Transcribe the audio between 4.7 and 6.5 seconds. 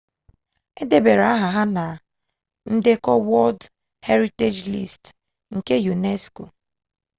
list nke unesco